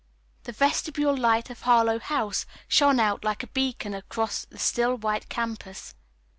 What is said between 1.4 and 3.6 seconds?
of Harlowe House shone out like a